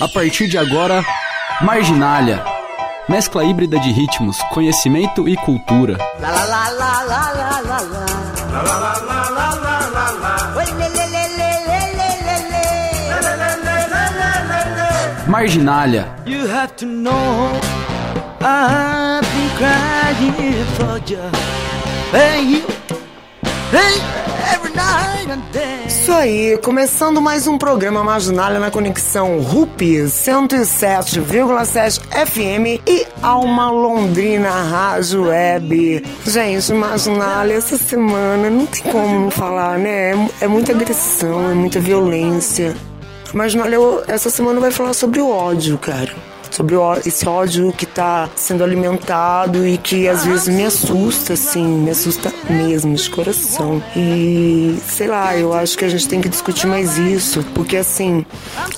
[0.00, 1.04] A partir de agora,
[1.60, 2.42] Marginália.
[3.08, 5.98] Mescla híbrida de ritmos, conhecimento e cultura.
[15.26, 16.08] Marginália.
[16.24, 17.60] You have to know
[18.40, 21.20] I've been crying for you.
[22.10, 22.62] Hey, you.
[23.70, 24.00] Hey,
[24.54, 25.97] every night and day.
[26.08, 34.48] Isso aí, começando mais um programa Marginália na conexão RUP 107,7 FM e Alma Londrina
[34.48, 36.02] Rádio Web.
[36.24, 40.12] Gente, Marginália essa semana não tem como não falar, né?
[40.12, 42.74] É, é muita agressão, é muita violência.
[43.34, 46.74] Marginália essa semana vai falar sobre o ódio, cara sobre
[47.06, 52.32] esse ódio que está sendo alimentado e que às vezes me assusta, assim, me assusta
[52.50, 53.80] mesmo, de coração.
[53.94, 58.26] E sei lá, eu acho que a gente tem que discutir mais isso, porque assim,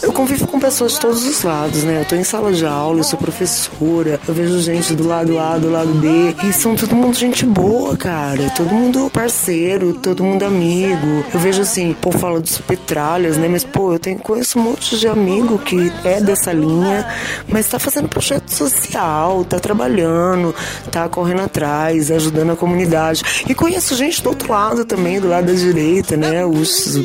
[0.02, 2.02] eu convivo com pessoas de todos os lados, né?
[2.02, 5.56] Eu tô em sala de aula, eu sou professora, eu vejo gente do lado A,
[5.56, 8.50] do lado B, e são todo mundo gente boa, cara.
[8.54, 11.24] Todo mundo parceiro, todo mundo amigo.
[11.32, 13.48] Eu vejo assim, pô, fala dos petralhas, né?
[13.48, 17.06] Mas, pô, eu tenho, conheço um monte de amigo que é dessa linha,
[17.48, 20.54] mas está fazendo projeto social, está trabalhando,
[20.84, 23.22] está correndo atrás, ajudando a comunidade.
[23.48, 26.44] E conheço gente do outro lado também, do lado da direita, né?
[26.44, 26.96] Os,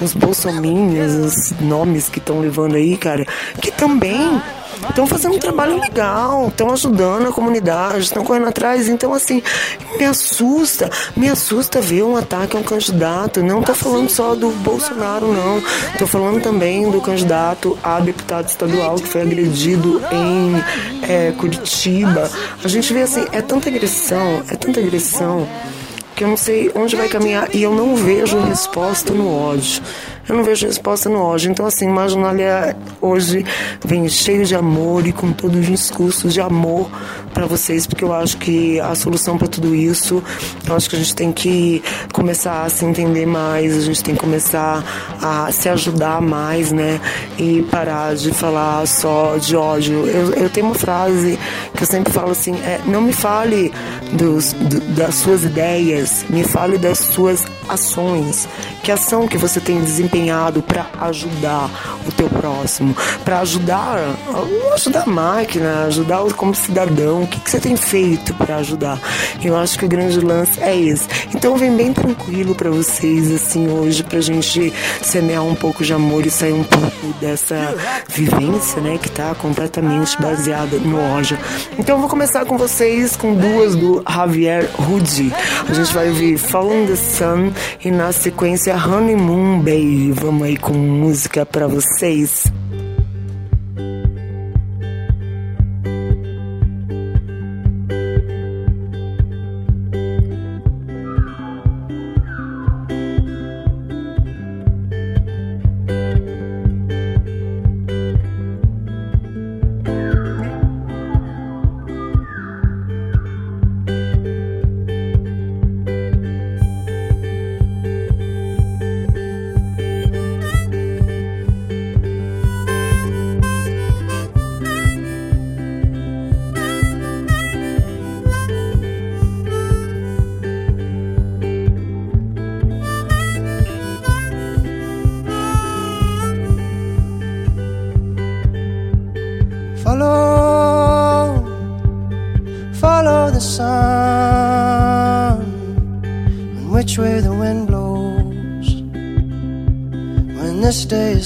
[0.00, 3.26] os bolsominhos, os nomes que estão levando aí, cara,
[3.60, 4.40] que também
[4.88, 8.88] estão fazendo um trabalho legal, estão ajudando a comunidade, estão correndo atrás.
[8.88, 9.42] Então, assim,
[9.98, 13.42] me assusta, me assusta ver um ataque a um candidato.
[13.42, 15.58] Não estou falando só do Bolsonaro, não.
[15.92, 20.54] Estou falando também do candidato a deputado estadual que foi agredido em
[21.08, 22.30] é, Curitiba.
[22.62, 25.48] A gente vê assim, é tanta agressão, é tanta agressão
[26.14, 29.82] que eu não sei onde vai caminhar e eu não vejo resposta no ódio
[30.28, 31.50] eu não vejo resposta no ódio.
[31.50, 33.44] Então, assim, Marginalia hoje
[33.84, 36.88] vem cheio de amor e com todo o discurso de amor
[37.34, 40.22] para vocês, porque eu acho que a solução para tudo isso,
[40.66, 41.82] eu acho que a gente tem que
[42.12, 44.84] começar a se entender mais, a gente tem que começar
[45.20, 47.00] a se ajudar mais, né?
[47.38, 50.06] E parar de falar só de ódio.
[50.06, 51.38] Eu, eu tenho uma frase
[51.74, 53.72] que eu sempre falo assim: é, não me fale
[54.12, 58.46] dos, do, das suas ideias, me fale das suas ações.
[58.82, 60.11] Que ação que você tem desempenhado
[60.60, 61.70] para ajudar
[62.06, 63.98] o teu próximo, para ajudar,
[64.74, 67.22] ajudar a máquina, ajudar como cidadão.
[67.22, 69.00] O que, que você tem feito para ajudar?
[69.42, 71.08] Eu acho que o grande lance é esse.
[71.34, 76.26] Então vem bem tranquilo para vocês assim hoje pra gente semear um pouco de amor
[76.26, 77.74] e sair um pouco dessa
[78.08, 81.38] vivência, né, que tá completamente baseada no ódio.
[81.78, 85.32] Então eu vou começar com vocês com duas do Javier Rudi.
[85.68, 87.52] A gente vai ouvir Falling the Sun
[87.82, 89.60] e na sequência Honeymoon
[90.02, 90.10] Bay.
[90.10, 92.50] Vamos aí com música para vocês.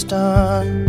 [0.05, 0.86] this.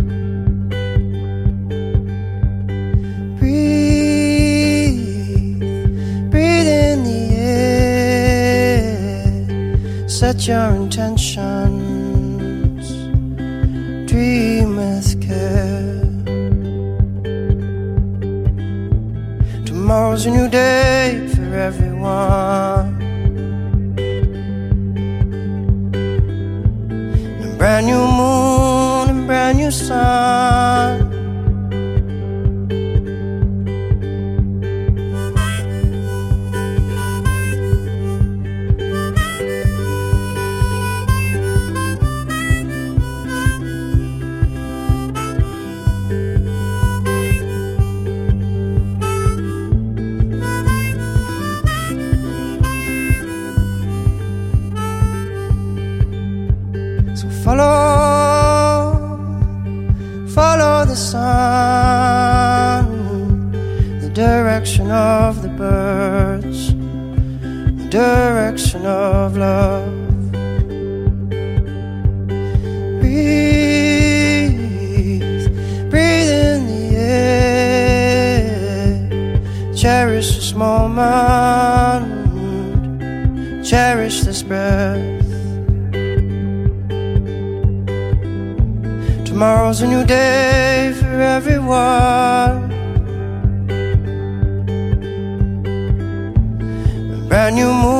[97.48, 97.97] A new moon.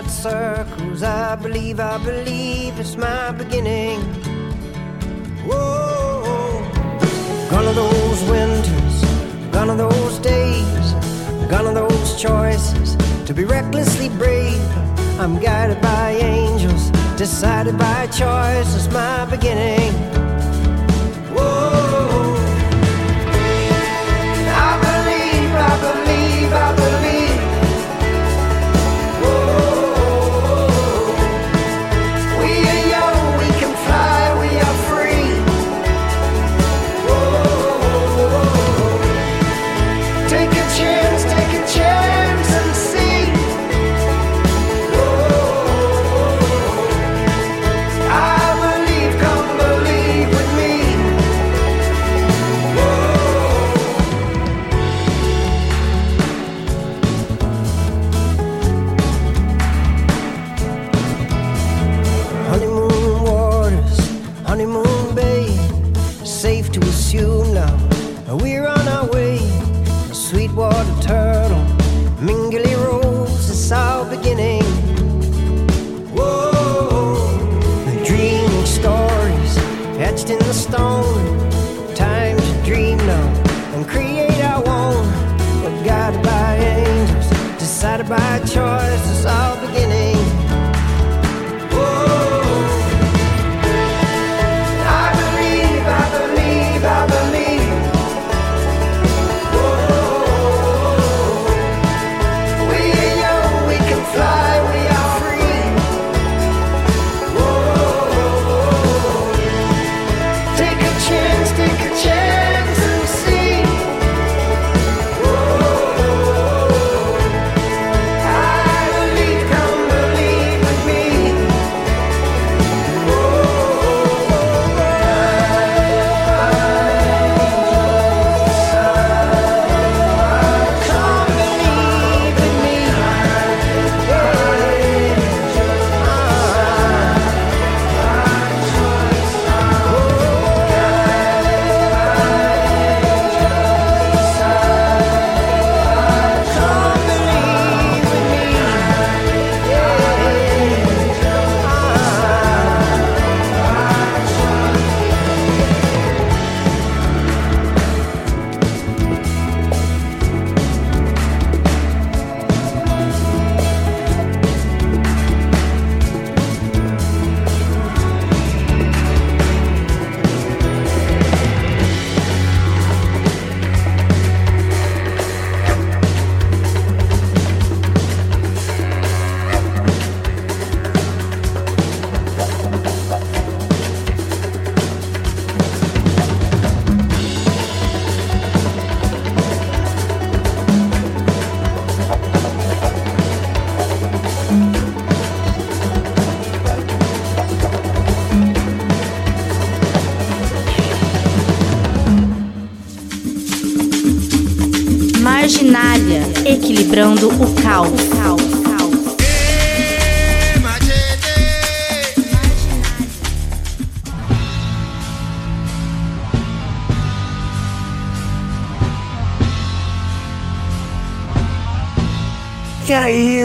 [0.00, 1.02] inside circles.
[1.02, 4.00] I believe, I believe it's my beginning.
[5.46, 6.22] Whoa,
[7.50, 9.04] gone are those winters,
[9.52, 10.92] gone are those days,
[11.50, 14.60] gone are those choices to be recklessly brave.
[15.18, 18.74] I'm guided by angels, decided by choice.
[18.74, 19.92] It's my beginning.
[21.34, 22.36] Whoa,
[24.66, 27.19] I believe, I believe, I believe.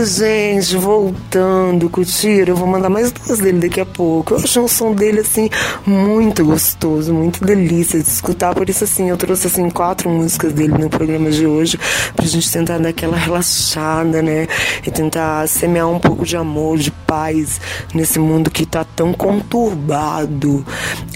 [0.06, 4.34] Aí, gente, voltando com o tiro, eu vou mandar mais duas dele daqui a pouco.
[4.34, 5.50] Eu acho um som dele, assim,
[5.86, 8.54] muito gostoso, muito delícia de escutar.
[8.54, 11.80] Por isso, assim, eu trouxe, assim, quatro músicas dele no programa de hoje,
[12.16, 14.48] pra gente tentar dar aquela relaxada, né?
[14.86, 17.62] E tentar semear um pouco de amor, de paz
[17.94, 20.66] nesse mundo que tá tão conturbado.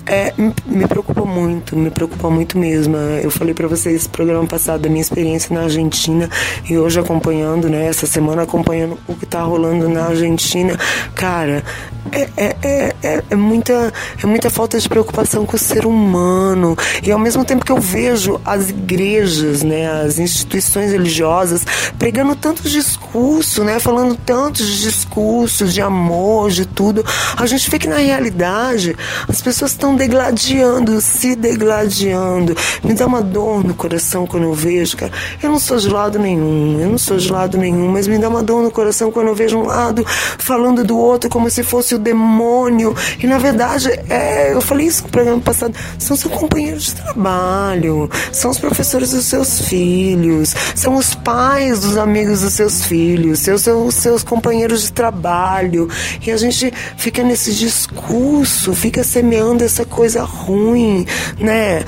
[0.05, 0.33] É,
[0.65, 2.95] me preocupa muito, me preocupa muito mesmo.
[2.97, 6.29] Eu falei para vocês no programa passado da minha experiência na Argentina
[6.67, 10.77] e hoje acompanhando, né, essa semana acompanhando o que está rolando na Argentina.
[11.15, 11.63] Cara,
[12.11, 16.75] é, é, é, é, é, muita, é muita falta de preocupação com o ser humano.
[17.03, 21.65] E ao mesmo tempo que eu vejo as igrejas, né, as instituições religiosas
[21.97, 27.05] pregando tantos discursos, né, falando tantos discursos de amor, de tudo,
[27.37, 28.95] a gente vê que na realidade
[29.27, 32.55] as pessoas estão degladiando, se degladiando.
[32.83, 35.11] Me dá uma dor no coração quando eu vejo, cara.
[35.41, 38.29] Eu não sou de lado nenhum, eu não sou de lado nenhum, mas me dá
[38.29, 40.05] uma dor no coração quando eu vejo um lado
[40.37, 42.95] falando do outro como se fosse o demônio.
[43.21, 48.09] E na verdade, é, eu falei isso no programa passado, são seus companheiros de trabalho,
[48.31, 53.61] são os professores dos seus filhos, são os pais dos amigos dos seus filhos, seus,
[53.61, 55.87] seus, seus companheiros de trabalho.
[56.25, 61.05] E a gente fica nesse discurso, fica semeando essa coisa ruim,
[61.39, 61.83] né?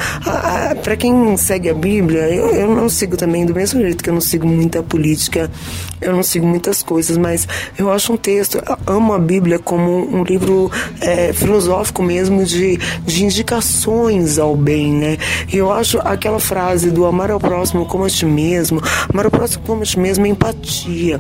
[0.84, 4.14] Para quem segue a Bíblia, eu, eu não sigo também do mesmo jeito que eu
[4.14, 5.50] não sigo muita política
[6.02, 7.48] eu não sigo muitas coisas, mas
[7.78, 13.24] eu acho um texto, amo a Bíblia como um livro é, filosófico mesmo de, de
[13.24, 15.18] indicações ao bem, né?
[15.52, 19.32] E eu acho aquela frase do amar ao próximo como a ti mesmo, amar ao
[19.32, 21.20] próximo como a ti mesmo é empatia.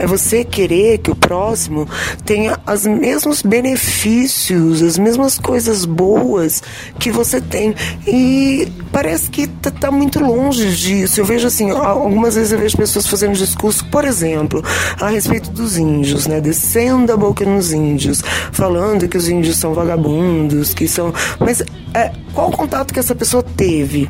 [0.00, 1.86] É você querer que o próximo
[2.24, 6.62] tenha os mesmos benefícios, as mesmas coisas boas
[6.98, 7.74] que você tem.
[8.06, 11.20] E parece que tá, tá muito longe disso.
[11.20, 14.64] Eu vejo assim, algumas vezes eu vejo pessoas fazendo discurso, por exemplo,
[14.98, 16.40] a respeito dos índios, né?
[16.40, 21.12] Descendo a boca nos índios, falando que os índios são vagabundos, que são.
[21.38, 21.60] Mas
[21.92, 24.08] é, qual o contato que essa pessoa teve?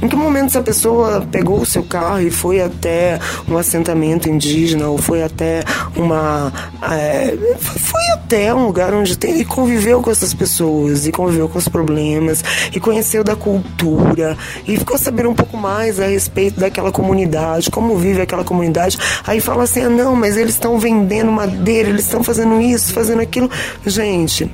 [0.00, 4.88] Em que momento essa pessoa pegou o seu carro e foi até um assentamento indígena
[4.88, 5.62] ou foi até
[5.96, 6.52] uma.
[6.82, 9.40] É, foi até um lugar onde tem.
[9.40, 14.36] e conviveu com essas pessoas, e conviveu com os problemas, e conheceu da cultura,
[14.66, 18.98] e ficou sabendo um pouco mais a respeito daquela comunidade, como vive aquela comunidade.
[19.26, 23.20] Aí fala assim: ah, não, mas eles estão vendendo madeira, eles estão fazendo isso, fazendo
[23.20, 23.50] aquilo.
[23.84, 24.48] Gente.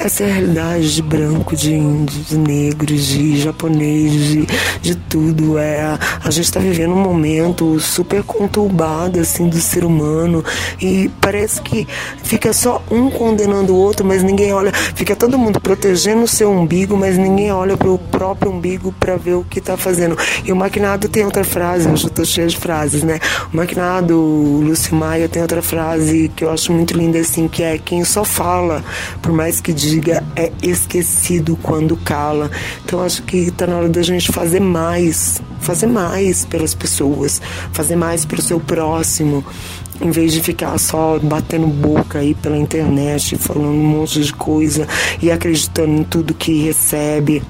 [0.00, 4.46] Essa é a realidade de branco, de índio, de negro, de japonês, de,
[4.80, 5.58] de tudo.
[5.58, 10.44] É, a, gente está vivendo um momento super conturbado assim, do ser humano
[10.80, 11.88] e parece que
[12.22, 14.70] fica só um condenando o outro, mas ninguém olha.
[14.72, 19.16] Fica todo mundo protegendo o seu umbigo, mas ninguém olha para o próprio umbigo para
[19.16, 20.16] ver o que está fazendo.
[20.44, 23.18] E o Maquinado tem outra frase, eu já estou cheia de frases, né?
[23.52, 27.64] O Maquinado, o Lúcio Maia, tem outra frase que eu acho muito linda assim, que
[27.64, 28.84] é quem só fala,
[29.20, 32.50] por mais que diga diga é esquecido quando cala.
[32.84, 37.40] Então acho que está na hora da gente fazer mais, fazer mais pelas pessoas,
[37.72, 39.44] fazer mais para o seu próximo,
[40.00, 44.86] em vez de ficar só batendo boca aí pela internet, falando um monte de coisa
[45.20, 47.42] e acreditando em tudo que recebe.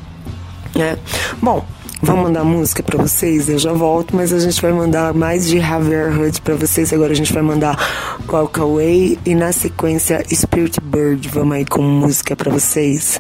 [0.75, 0.97] Né?
[1.43, 1.65] Bom,
[2.01, 3.49] Vamos mandar música para vocês?
[3.49, 6.93] Eu já volto, mas a gente vai mandar mais de Javier Hood para vocês.
[6.93, 7.77] Agora a gente vai mandar
[8.29, 11.29] Walk Away e na sequência Spirit Bird.
[11.29, 13.19] Vamos aí com música para vocês.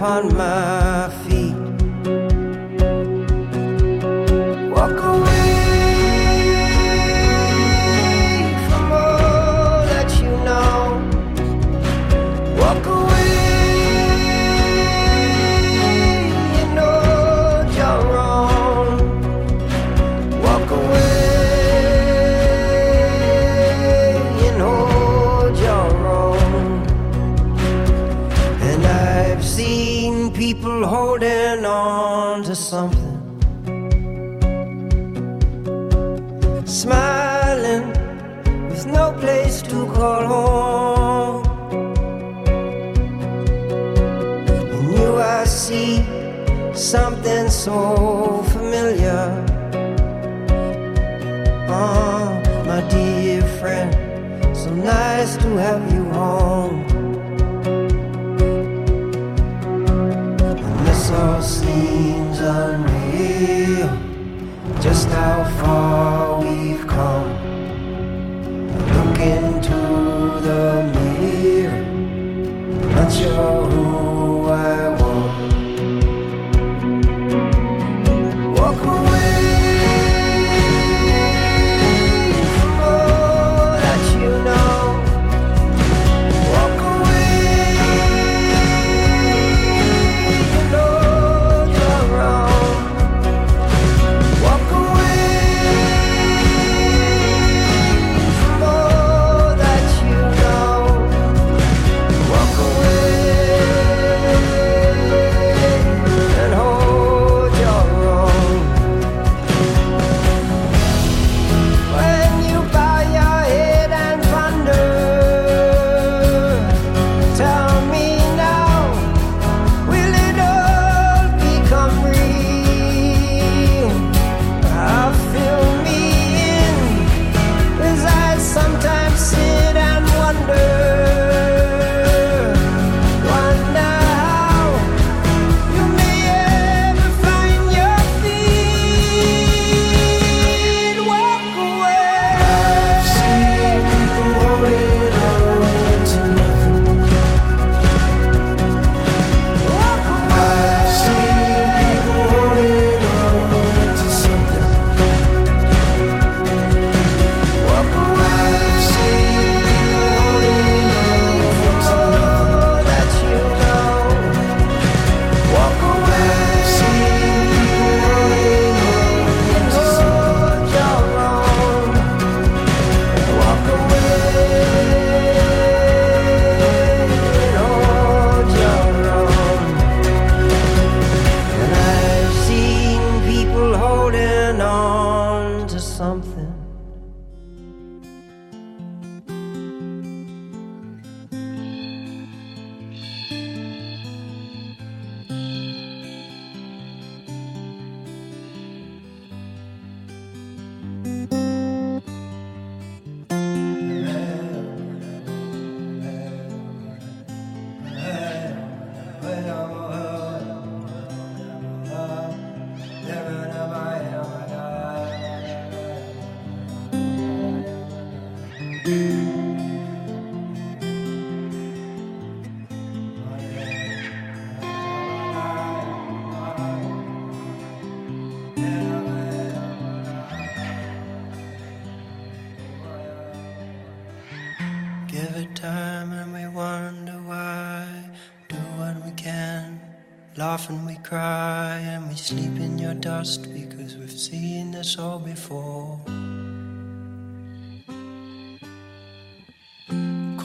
[0.00, 0.34] Upon
[32.50, 33.18] to something.
[36.66, 37.86] Smiling
[38.68, 41.44] with no place to call home.
[44.74, 46.04] And you, I see
[46.74, 47.99] something so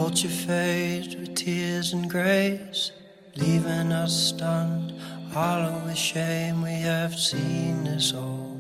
[0.05, 2.91] Culture fades with tears and grace,
[3.37, 4.93] leaving us stunned,
[5.33, 6.61] hollow with shame.
[6.61, 8.55] We have seen this all,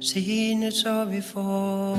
[0.00, 1.96] seen it all before.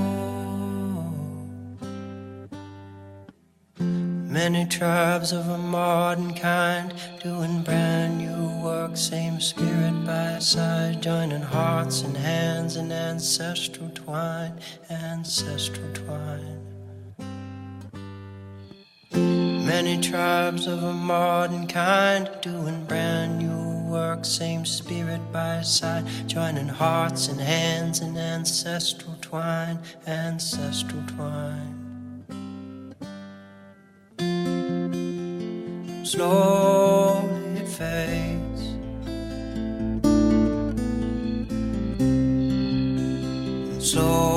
[3.79, 11.41] Many tribes of a modern kind, doing brand new work, same spirit by side, joining
[11.41, 14.53] hearts and hands in ancestral twine,
[14.91, 16.62] ancestral twine.
[19.75, 26.67] Many tribes of a modern kind doing brand new work, same spirit by side, joining
[26.67, 31.73] hearts and hands in ancestral twine, ancestral twine.
[36.05, 38.61] Slowly it fades.
[43.83, 44.32] Slowly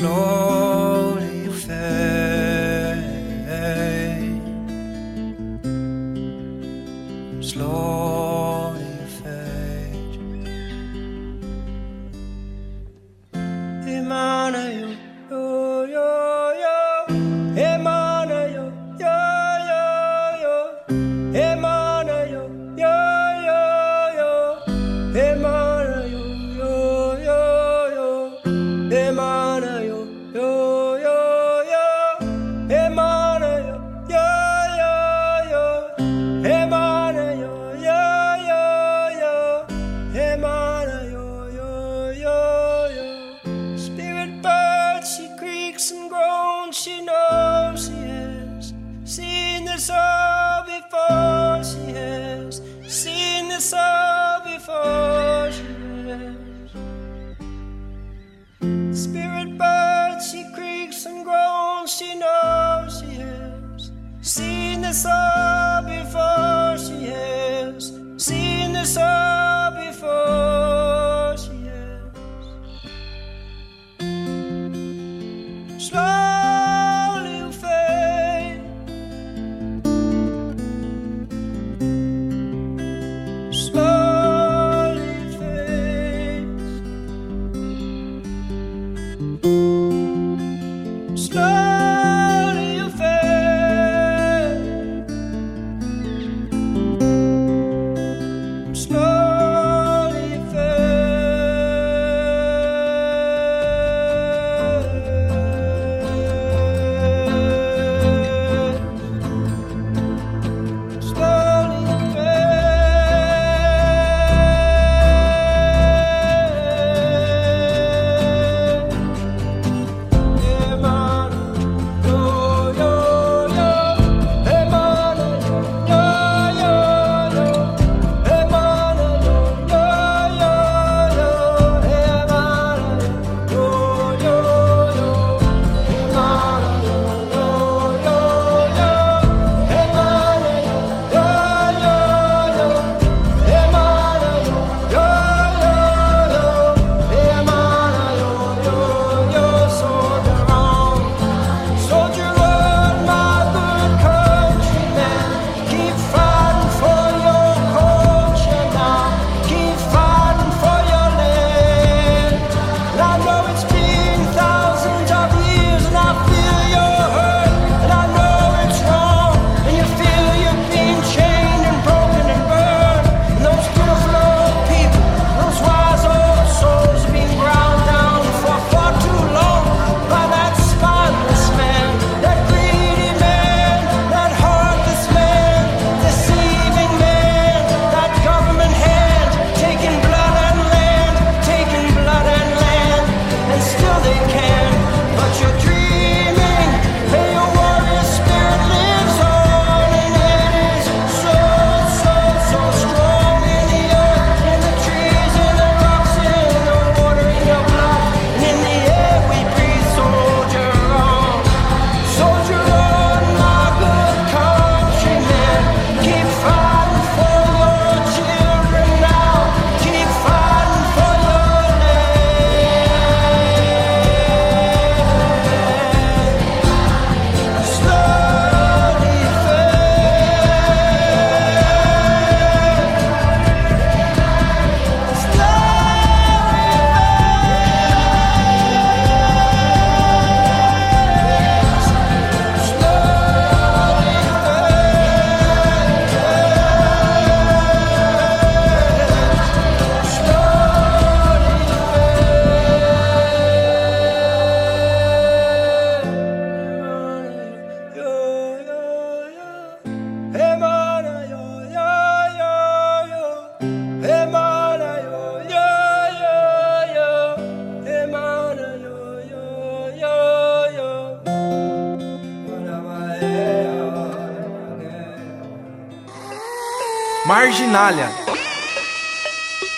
[0.00, 0.69] snow.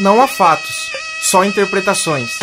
[0.00, 2.38] Não há fatos, só interpretações.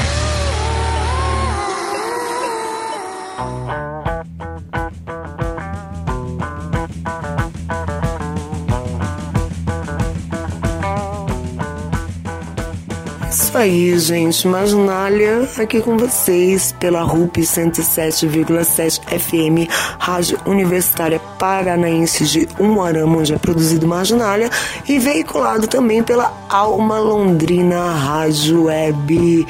[13.60, 14.48] Aí, gente.
[14.48, 19.70] Marginalia aqui com vocês pela RUP 107,7 FM,
[20.00, 24.50] Rádio Universitária Paranaense de Umuarama, onde é produzido Marginalia,
[24.88, 29.46] e veiculado também pela Alma Londrina Rádio Web.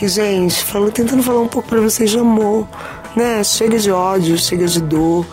[0.00, 2.68] E, gente, falo, tentando falar um pouco pra vocês de amor,
[3.16, 3.42] né?
[3.42, 5.26] Chega de ódio, chega de dor.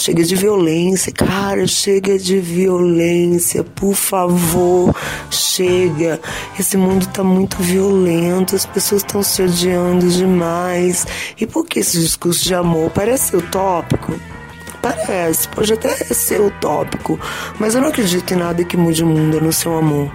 [0.00, 4.96] Chega de violência, cara, chega de violência, por favor,
[5.30, 6.18] chega.
[6.58, 11.06] Esse mundo tá muito violento, as pessoas estão se odiando demais.
[11.38, 14.18] E por que esse discurso de amor parece utópico?
[14.80, 17.20] Parece, pode até ser utópico,
[17.58, 20.10] mas eu não acredito em nada que mude o mundo a não ser o amor.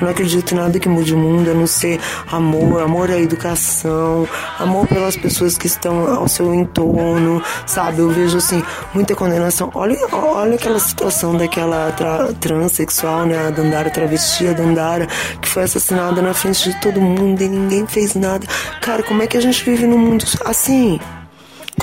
[0.00, 3.18] Eu não acredito em nada que mude o mundo a não ser amor, amor à
[3.18, 4.28] educação,
[4.58, 8.00] amor pelas pessoas que estão ao seu entorno, sabe?
[8.00, 9.70] Eu vejo assim muita condenação.
[9.74, 13.46] Olha, olha aquela situação daquela tra transexual, né?
[13.46, 15.06] A Dandara travesti, a Dandara,
[15.40, 18.46] que foi assassinada na frente de todo mundo e ninguém fez nada.
[18.80, 20.98] Cara, como é que a gente vive num mundo assim?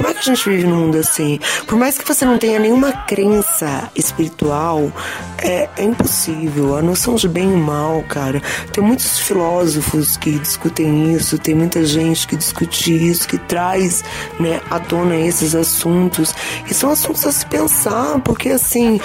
[0.01, 1.39] Como é que a gente vive num mundo assim?
[1.67, 4.91] Por mais que você não tenha nenhuma crença espiritual,
[5.37, 6.75] é, é impossível.
[6.75, 8.41] A noção de bem e mal, cara.
[8.73, 14.03] Tem muitos filósofos que discutem isso, tem muita gente que discute isso, que traz
[14.39, 16.33] né, à tona esses assuntos.
[16.67, 18.99] E são assuntos a se pensar, porque assim,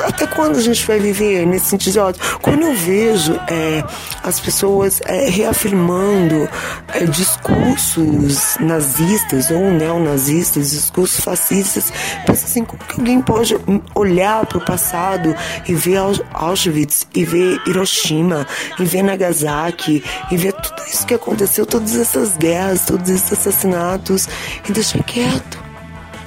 [0.00, 1.92] até quando a gente vai viver nesse sentido?
[2.40, 3.82] Quando eu vejo é,
[4.22, 6.48] as pessoas é, reafirmando
[6.88, 11.92] é, discursos nazistas ou neonazistas, discursos fascistas,
[12.26, 13.56] penso assim, como que alguém pode
[13.94, 15.34] olhar para o passado
[15.68, 15.98] e ver
[16.32, 18.46] Auschwitz, e ver Hiroshima,
[18.78, 24.28] e ver Nagasaki, e ver tudo isso que aconteceu, todas essas guerras, todos esses assassinatos,
[24.68, 25.62] e deixar quieto?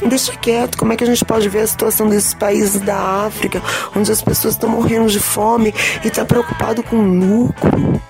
[0.08, 0.78] deixa quieto.
[0.78, 3.62] Como é que a gente pode ver a situação desses países da África,
[3.96, 5.74] onde as pessoas estão morrendo de fome
[6.04, 8.02] e está preocupado com lucro?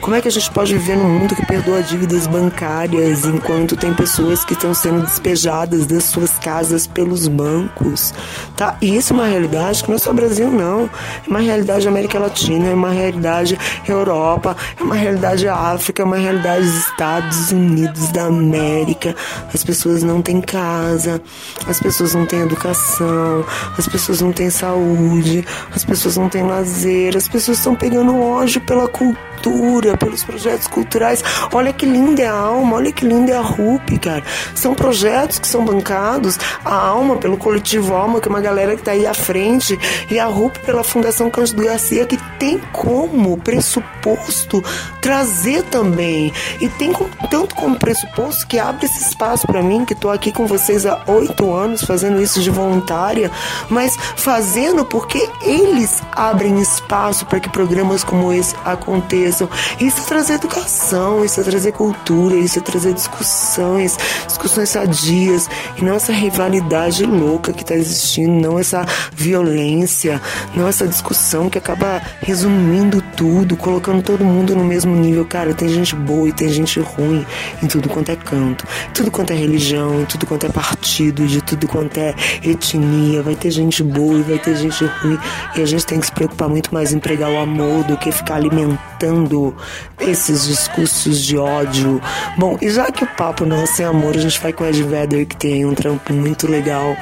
[0.00, 3.94] Como é que a gente pode viver num mundo que perdoa dívidas bancárias enquanto tem
[3.94, 8.12] pessoas que estão sendo despejadas das suas casas pelos bancos?
[8.56, 8.76] Tá?
[8.82, 10.90] E isso é uma realidade que não é só Brasil, não.
[11.26, 16.16] É uma realidade América Latina, é uma realidade Europa, é uma realidade África, é uma
[16.16, 19.14] realidade dos Estados Unidos da América.
[19.52, 21.22] As pessoas não têm casa,
[21.66, 23.44] as pessoas não têm educação,
[23.78, 28.60] as pessoas não têm saúde, as pessoas não têm lazer, as pessoas estão pegando ódio
[28.60, 31.22] pela cultura cultura, pelos projetos culturais.
[31.52, 34.22] Olha que linda é a Alma, olha que linda é a RUP, cara.
[34.54, 38.80] São projetos que são bancados, a Alma pelo Coletivo Alma, que é uma galera que
[38.80, 39.78] está aí à frente,
[40.10, 44.62] e a RUP pela Fundação Cândido Garcia, que tem como pressuposto
[45.00, 46.32] trazer também.
[46.60, 46.92] E tem
[47.30, 51.02] tanto como pressuposto que abre esse espaço para mim, que estou aqui com vocês há
[51.06, 53.30] oito anos fazendo isso de voluntária,
[53.68, 59.48] mas fazendo porque eles abrem espaço para que programas como esse aconteçam
[59.80, 65.84] isso é trazer educação, isso é trazer cultura, isso é trazer discussões, discussões sadias, e
[65.84, 70.20] não essa rivalidade louca que está existindo, não essa violência,
[70.54, 75.24] não essa discussão que acaba resumindo tudo, colocando todo mundo no mesmo nível.
[75.24, 77.26] Cara, tem gente boa e tem gente ruim
[77.62, 81.42] em tudo quanto é canto, tudo quanto é religião, em tudo quanto é partido, de
[81.42, 83.22] tudo quanto é etnia.
[83.22, 85.18] Vai ter gente boa e vai ter gente ruim,
[85.56, 88.12] e a gente tem que se preocupar muito mais em pregar o amor do que
[88.12, 89.54] ficar alimentando
[90.00, 92.00] esses discursos de ódio.
[92.36, 94.66] Bom, e já que o papo não é sem amor, a gente vai com o
[94.66, 96.96] Ed Vedder, que tem um trampo muito legal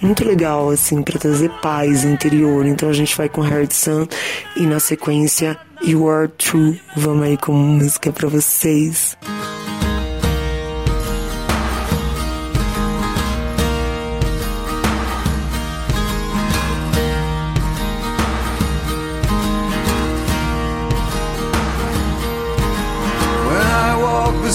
[0.00, 2.66] muito legal, assim, para trazer paz interior.
[2.66, 4.06] Então a gente vai com Heart Sun
[4.54, 6.78] e na sequência You Are True.
[6.94, 9.16] Vamos aí com música para vocês.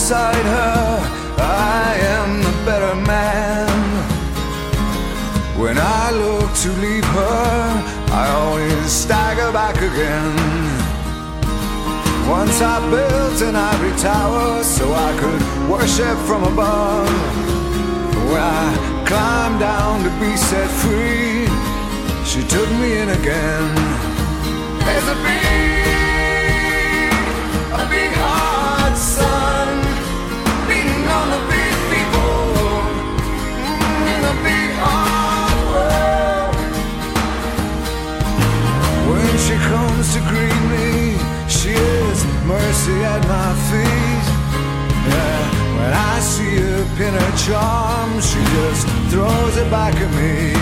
[0.09, 0.99] Beside her,
[1.37, 3.69] I am the better man.
[5.55, 7.83] When I look to leave her,
[8.21, 10.33] I always stagger back again.
[12.27, 17.07] Once I built an ivory tower so I could worship from above.
[18.31, 21.45] When I climbed down to be set free,
[22.25, 23.75] she took me in again.
[24.85, 25.78] There's a big,
[42.49, 44.25] mercy at my feet.
[45.11, 45.41] Yeah,
[45.77, 50.57] when I see her pin her charm, she just throws it back at me.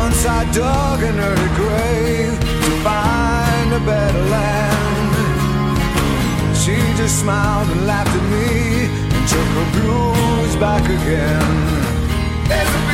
[0.00, 5.14] Once I dug an early grave to find a better land.
[6.60, 8.48] She just smiled and laughed at me
[9.14, 12.85] and took her blues back again.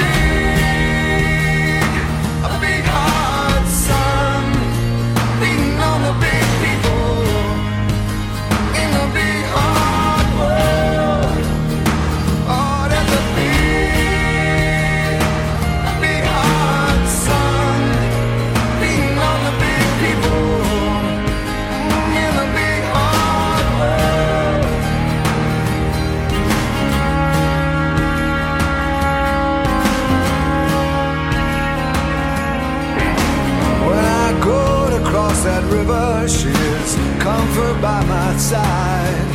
[35.72, 39.28] River, she is comfort by my side.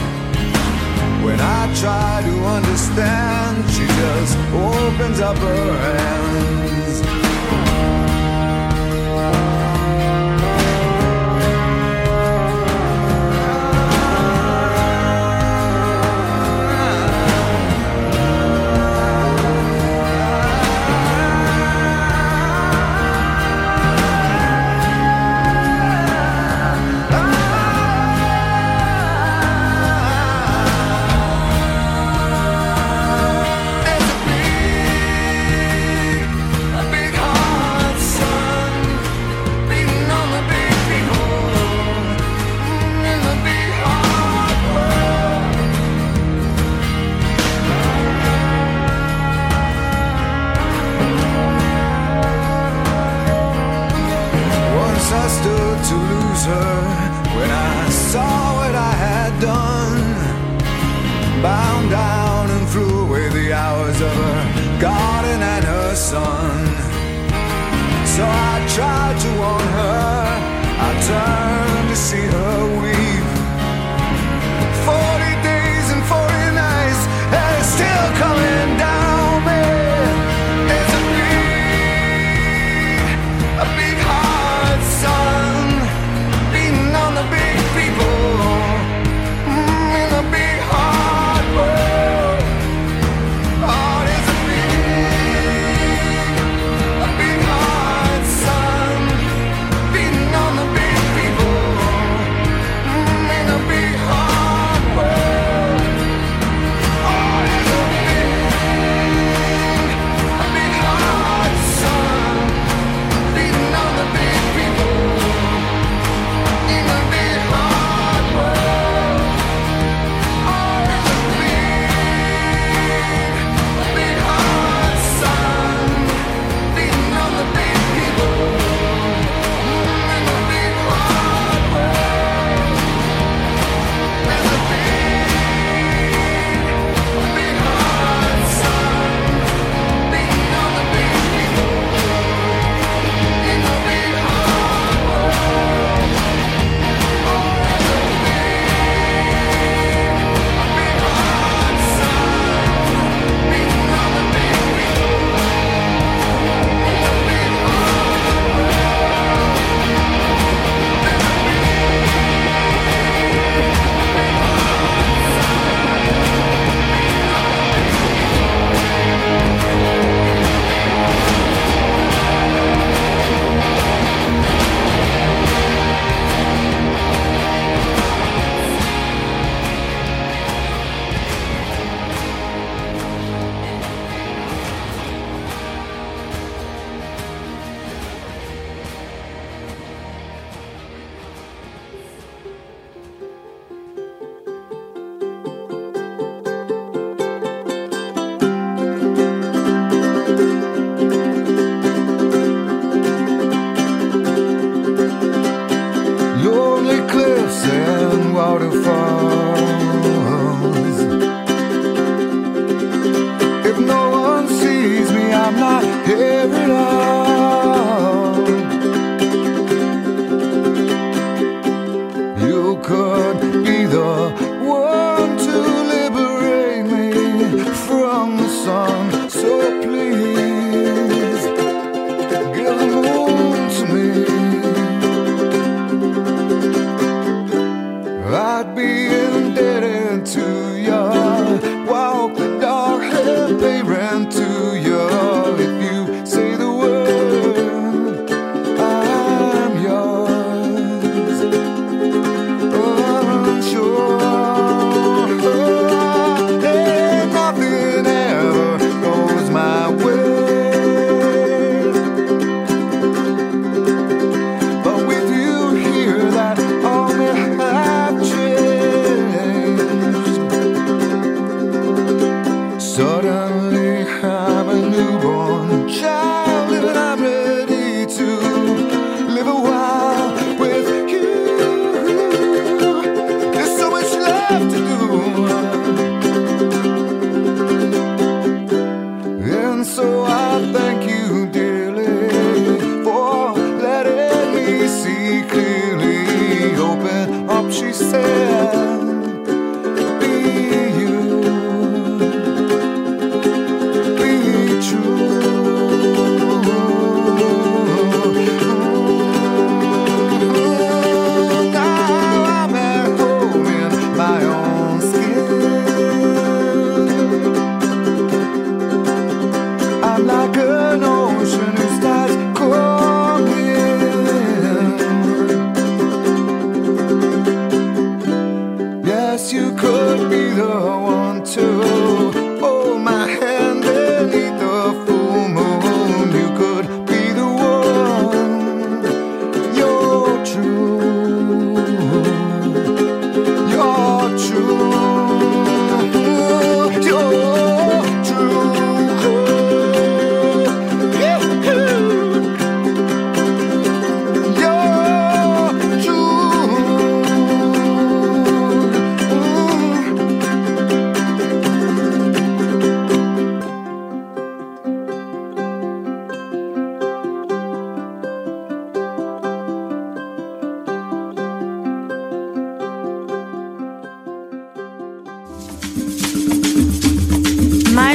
[1.26, 6.77] When I try to understand, she just opens up her hands.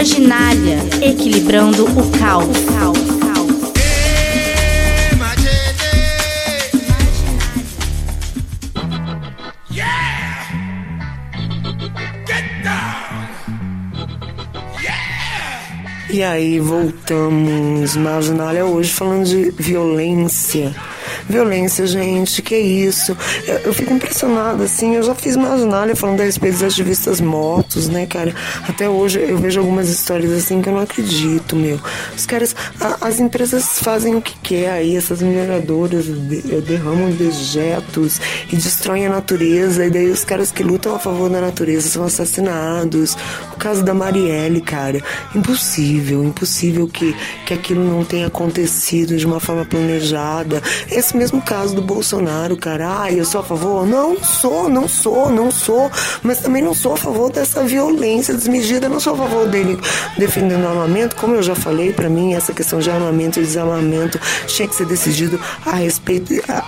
[0.03, 2.45] Marginália, equilibrando o caos.
[2.45, 2.99] O caos.
[16.11, 20.75] E aí voltamos, Marginália hoje falando de violência
[21.29, 23.17] Violência, gente, que isso?
[23.47, 27.89] Eu, eu fico impressionada, assim, eu já fiz marginália falando a respeito dos ativistas mortos,
[27.89, 28.35] né, cara?
[28.69, 31.79] Até hoje eu vejo algumas histórias assim que eu não acredito, meu.
[32.17, 38.21] Os caras, a, as empresas fazem o que quer aí, essas mineradoras de, derramam dejetos
[38.53, 42.05] e destroem a natureza, e daí os caras que lutam a favor da natureza são
[42.05, 43.17] assassinados.
[43.53, 45.01] O caso da Marielle, cara,
[45.35, 47.15] impossível, impossível que,
[47.47, 50.61] que aquilo não tenha acontecido de uma forma planejada.
[50.91, 52.83] Esse mesmo caso do Bolsonaro, cara.
[53.13, 53.87] Eu sou a favor?
[53.87, 55.91] Não sou, não sou, não sou.
[56.23, 58.89] Mas também não sou a favor dessa violência desmedida.
[58.89, 59.79] Não sou a favor dele
[60.19, 61.17] defendendo armamento.
[61.17, 64.87] Como eu já falei, para mim, essa questão de armamento e desarmamento tinha que ser
[64.87, 66.33] decidido a respeito.
[66.49, 66.65] A,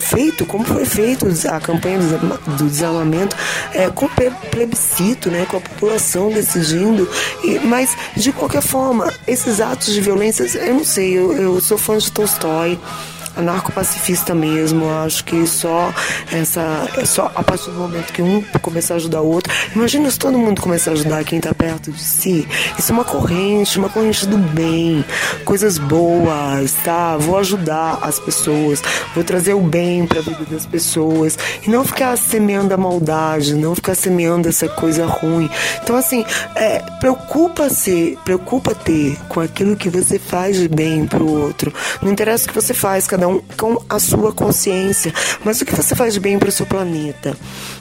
[0.00, 3.36] feito, como foi feito a campanha do, do desarmamento,
[3.72, 4.08] é, com
[4.50, 7.08] plebiscito, né, com a população decidindo.
[7.44, 11.78] E, mas, de qualquer forma, esses atos de violência, eu não sei, eu, eu sou
[11.78, 12.78] fã de Tolstói
[13.36, 14.88] anarcopacifista mesmo.
[15.04, 15.92] Acho que só
[16.32, 16.88] essa.
[17.04, 19.52] Só a partir do momento que um começar a ajudar o outro.
[19.74, 22.46] Imagina se todo mundo começar a ajudar quem está perto de si.
[22.78, 25.04] Isso é uma corrente, uma corrente do bem,
[25.44, 27.16] coisas boas, tá?
[27.16, 28.82] Vou ajudar as pessoas,
[29.14, 33.54] vou trazer o bem para a vida das pessoas e não ficar semeando a maldade,
[33.54, 35.48] não ficar semeando essa coisa ruim.
[35.82, 36.24] Então, assim,
[36.54, 41.72] é, preocupa-se, preocupa-te com aquilo que você faz de bem pro outro.
[42.02, 45.12] Não interessa o que você faz, cada um com a sua consciência.
[45.44, 47.36] Mas o que você faz bem para o seu planeta?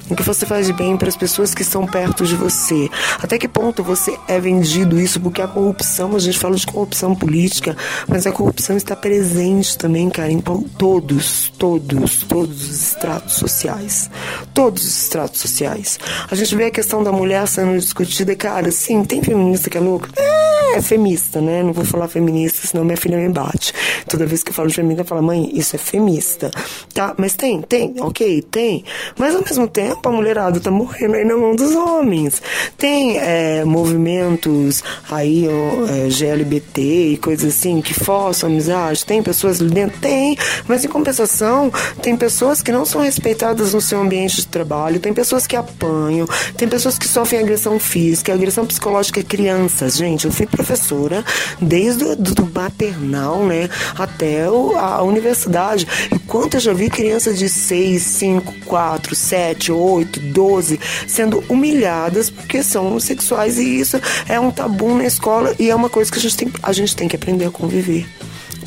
[0.07, 2.87] O que você faz de bem para as pessoas que estão perto de você?
[3.23, 5.19] Até que ponto você é vendido isso?
[5.19, 7.75] Porque a corrupção, a gente fala de corrupção política,
[8.07, 14.07] mas a corrupção está presente também, cara, em todos, todos, todos os estratos sociais.
[14.53, 15.99] Todos os estratos sociais.
[16.29, 19.81] A gente vê a questão da mulher sendo discutida, cara, sim, tem feminista que é
[19.81, 20.09] louca?
[20.15, 21.63] É, é feminista, né?
[21.63, 23.73] Não vou falar feminista, senão minha filha me bate.
[24.07, 26.51] Toda vez que eu falo de feminista, ela fala, mãe, isso é feminista.
[26.93, 28.85] Tá, mas tem, tem, ok, tem.
[29.17, 32.41] Mas ao mesmo tempo a mulherada tá morrendo aí na mão dos homens.
[32.77, 36.81] Tem é, movimentos aí, ó, é, GLBT
[37.13, 39.05] e coisas assim que forçam amizade.
[39.05, 39.99] Tem pessoas ali dentro?
[39.99, 40.37] Tem.
[40.67, 41.71] Mas em compensação,
[42.01, 46.27] tem pessoas que não são respeitadas no seu ambiente de trabalho, tem pessoas que apanham,
[46.57, 49.97] tem pessoas que sofrem agressão física, agressão psicológica crianças.
[49.97, 51.23] Gente, eu fui professora
[51.59, 55.87] desde o do maternal, né, até o, a universidade.
[56.13, 62.29] E quanto eu já vi crianças de 6, 5, 4, 7, 8, 12 sendo humilhadas
[62.29, 66.17] porque são homossexuais e isso é um tabu na escola e é uma coisa que
[66.17, 68.05] a gente tem, a gente tem que aprender a conviver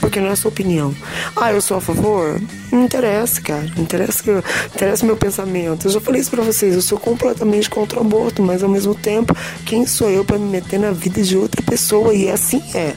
[0.01, 0.95] porque não é a sua opinião.
[1.37, 2.41] Ah, eu sou a favor?
[2.73, 3.67] Não interessa, cara.
[3.77, 4.43] Não interessa, eu,
[4.75, 5.87] interessa meu pensamento.
[5.87, 6.75] Eu já falei isso pra vocês.
[6.75, 10.49] Eu sou completamente contra o aborto, mas ao mesmo tempo, quem sou eu para me
[10.49, 12.15] meter na vida de outra pessoa?
[12.15, 12.95] E assim é.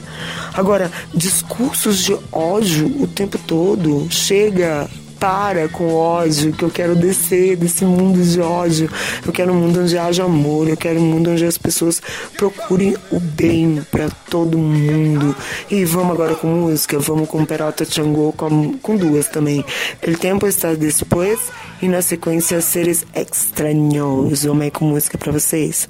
[0.54, 4.88] Agora, discursos de ódio o tempo todo chega
[5.22, 8.90] para com ódio, que eu quero descer desse mundo de ódio.
[9.24, 12.02] Eu quero um mundo onde haja amor, eu quero um mundo onde as pessoas
[12.36, 15.32] procurem o bem para todo mundo.
[15.70, 19.64] E vamos agora com música, vamos com Peralta Changô, com, com duas também.
[20.02, 21.38] El Tempo Está Depois
[21.80, 24.42] e na sequência Seres Extraños.
[24.42, 25.88] Vamos aí com música para vocês.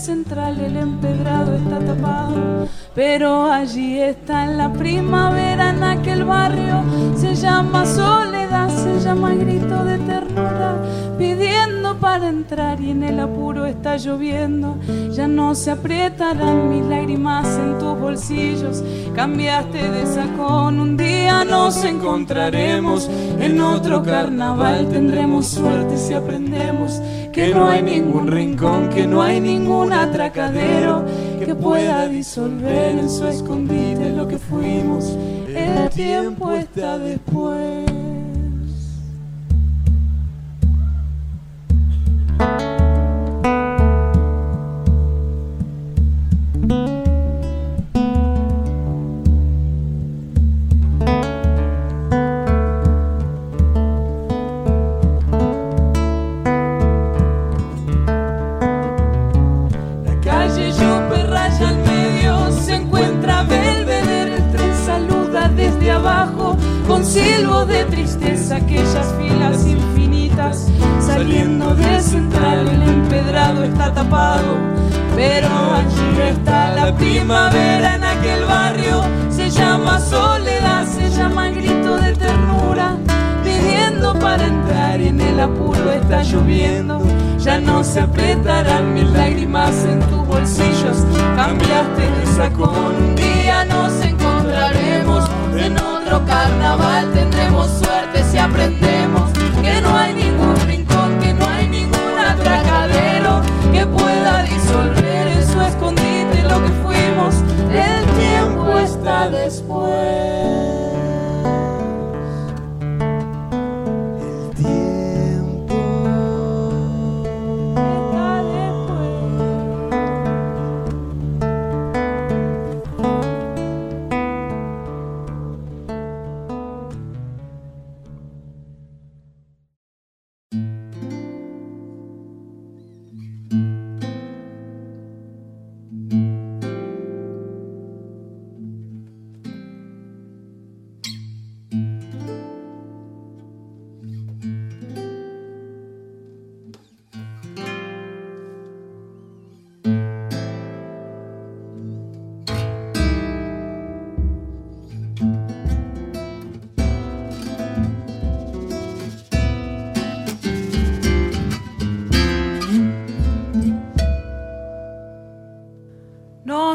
[0.00, 6.82] Central el empedrado está tapado, pero allí está en la primavera en aquel barrio,
[7.16, 10.76] se llama Soledad se llama grito de ternura,
[11.18, 14.78] pidiendo para entrar y en el apuro está lloviendo.
[15.12, 18.82] Ya no se aprietarán mis lágrimas en tus bolsillos.
[19.14, 23.08] Cambiaste de sacón, un día nos encontraremos.
[23.38, 27.00] En otro carnaval tendremos suerte si aprendemos
[27.40, 31.06] que no hay ningún rincón, que no hay ningún atracadero
[31.42, 35.16] que pueda disolver en su escondite lo que fuimos.
[35.48, 37.89] El tiempo está después.
[77.00, 82.96] Primavera en aquel barrio, se llama soledad, se llama grito de ternura,
[83.42, 87.00] pidiendo para entrar en el apuro está lloviendo.
[87.38, 90.98] Ya no se apretarán mis lágrimas en tus bolsillos.
[91.36, 92.94] Cambiaste de sacón.
[92.96, 95.24] Un día nos encontraremos
[95.56, 97.10] en otro carnaval.
[97.14, 98.89] Tendremos suerte si aprendemos
[109.28, 110.59] después.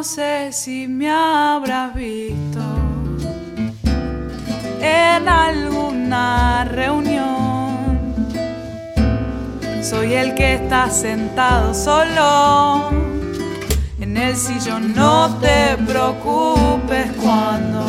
[0.06, 2.62] Sé si me habrás visto
[4.80, 8.14] en alguna reunión.
[9.82, 12.92] Soy el que está sentado solo
[14.00, 14.94] en el sillón.
[14.94, 17.84] No te preocupes cuando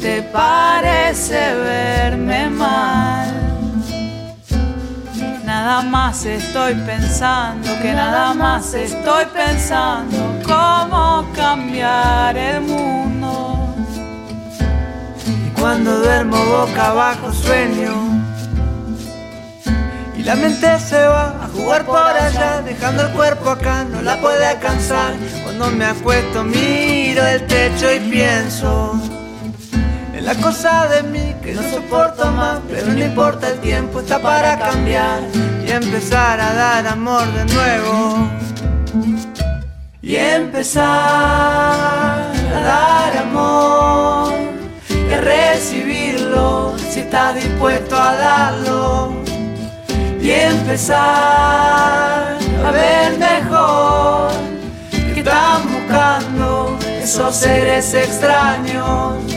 [0.00, 3.21] te parece verme mal.
[5.64, 13.72] Nada más estoy pensando, que nada más estoy pensando cómo cambiar el mundo.
[15.24, 17.94] Y cuando duermo boca abajo sueño.
[20.16, 24.20] Y la mente se va a jugar por allá, dejando el cuerpo acá, no la
[24.20, 25.14] puede alcanzar.
[25.44, 29.21] Cuando me acuesto miro el techo y pienso
[30.24, 34.58] la cosa de mí que no soporto más, pero no importa el tiempo, está para
[34.58, 35.20] cambiar
[35.66, 38.28] y empezar a dar amor de nuevo.
[40.00, 44.32] Y empezar a dar amor
[45.12, 49.22] a recibirlo si estás dispuesto a darlo.
[50.20, 50.98] Y empezar
[52.64, 54.30] a ver mejor
[55.14, 59.31] que están buscando esos seres extraños.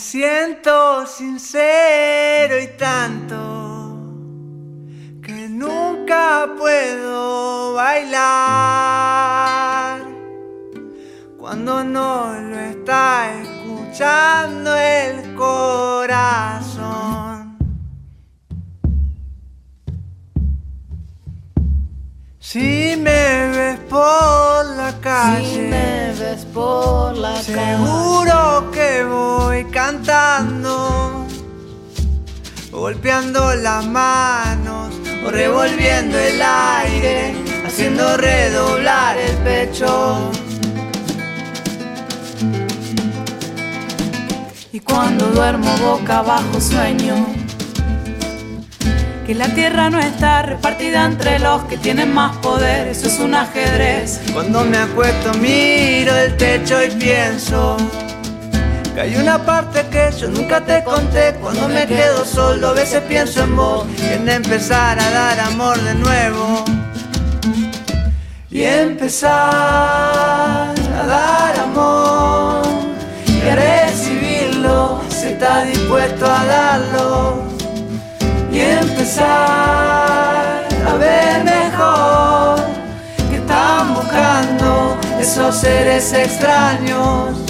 [0.00, 3.36] Siento sincero y tanto
[5.22, 9.20] que nunca puedo bailar
[11.38, 16.80] cuando no lo está escuchando el corazón.
[22.38, 25.46] Si me ves por la calle.
[25.46, 27.42] Si me ves por la calle.
[27.44, 31.26] Seguro que voy cantando,
[32.72, 34.94] golpeando las manos
[35.26, 37.34] o revolviendo el aire,
[37.66, 40.30] haciendo redoblar el pecho.
[44.72, 47.26] Y cuando duermo boca abajo sueño
[49.26, 53.34] que la tierra no está repartida entre los que tienen más poder, eso es un
[53.34, 54.20] ajedrez.
[54.32, 57.76] Cuando me acuesto miro el techo y pienso
[58.94, 61.34] que hay una parte que yo nunca te conté.
[61.40, 63.86] Cuando me quedo solo a veces pienso en vos.
[64.02, 66.64] En empezar a dar amor de nuevo.
[68.50, 72.62] Y empezar a dar amor.
[73.26, 77.42] Y a recibirlo si estás dispuesto a darlo.
[78.52, 79.28] Y empezar
[80.86, 82.60] a ver mejor.
[83.30, 87.49] Que están buscando esos seres extraños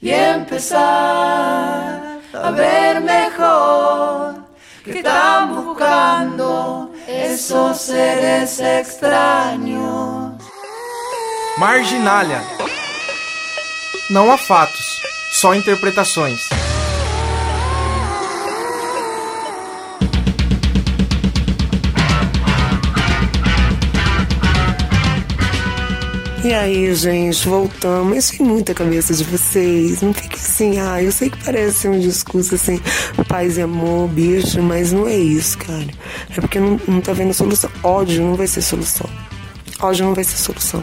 [0.00, 0.80] y empezar
[2.32, 4.36] a ver mejor
[4.84, 10.32] que están buscando esos seres extraños.
[11.58, 12.42] Marginalia.
[14.08, 15.00] Não há fatos,
[15.32, 16.59] só interpretações.
[26.42, 28.16] E aí, gente, voltamos.
[28.16, 30.00] Eu sei muita cabeça de vocês.
[30.00, 32.80] Não fique assim, ah, eu sei que parece um discurso assim,
[33.28, 35.86] paz e amor, bicho, mas não é isso, cara.
[36.30, 37.70] É porque não, não tá vendo solução.
[37.82, 39.06] Ódio não vai ser solução.
[39.80, 40.82] Ódio não vai ser solução.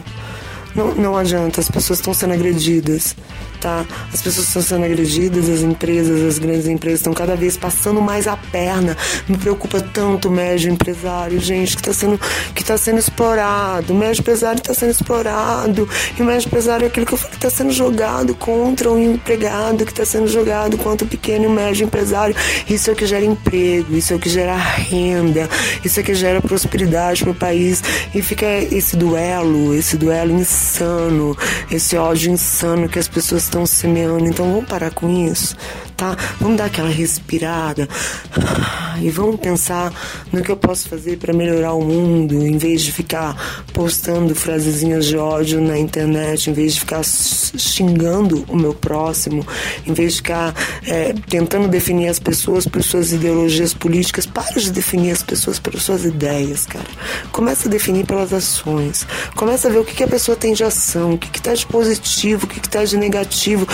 [0.76, 3.16] Não, não adianta, as pessoas estão sendo agredidas,
[3.60, 3.84] tá?
[4.12, 8.26] As pessoas estão sendo agredidas, as empresas, as grandes empresas estão cada vez passando mais
[8.26, 8.96] a perna.
[9.28, 12.20] Me preocupa tanto o médio empresário, gente, que está sendo,
[12.54, 13.92] que tá sendo explorado.
[13.92, 15.88] O médio empresário está sendo explorado.
[16.18, 18.98] E o médio empresário é aquele que eu falei que está sendo jogado contra o
[18.98, 22.34] empregado, que está sendo jogado contra o pequeno e o médio empresário.
[22.68, 25.48] Isso é o que gera emprego, isso é o que gera renda,
[25.84, 27.82] isso é o que gera prosperidade para o país.
[28.14, 31.36] E fica esse duelo, esse duelo insano,
[31.70, 34.26] esse ódio insano que as pessoas estão semeando.
[34.26, 35.56] Então vamos parar com isso,
[35.98, 36.16] tá?
[36.40, 37.88] Vamos dar aquela respirada
[39.02, 39.92] e vamos pensar
[40.32, 45.06] no que eu posso fazer para melhorar o mundo, em vez de ficar postando frasezinhas
[45.06, 49.44] de ódio na internet, em vez de ficar xingando o meu próximo,
[49.84, 50.54] em vez de ficar
[50.86, 54.24] é, tentando definir as pessoas por suas ideologias políticas.
[54.24, 56.86] Para de definir as pessoas pelas suas ideias, cara.
[57.32, 59.04] Começa a definir pelas ações.
[59.34, 61.66] Começa a ver o que, que a pessoa tem de ação, o que está de
[61.66, 63.66] positivo, o que está de negativo.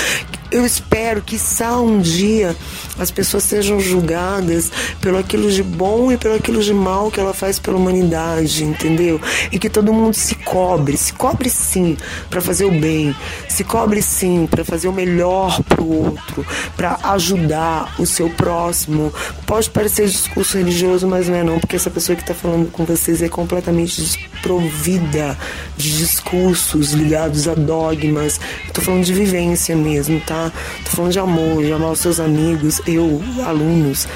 [0.50, 2.54] Eu espero que só um dia
[2.98, 4.70] as pessoas sejam julgadas
[5.00, 9.20] pelo aquilo de bom e pelo aquilo de mal que ela faz pela humanidade, entendeu?
[9.50, 11.96] E que todo mundo se cobre, se cobre sim
[12.30, 13.14] para fazer o bem,
[13.48, 19.12] se cobre sim para fazer o melhor pro outro, para ajudar o seu próximo.
[19.46, 22.84] Pode parecer discurso religioso, mas não é não, porque essa pessoa que está falando com
[22.84, 25.36] vocês é completamente desprovida
[25.76, 28.40] de discursos ligados a dogmas.
[28.66, 30.43] Estou falando de vivência mesmo, tá?
[30.84, 34.06] Tô falando de amor, de amar os seus amigos, eu, alunos.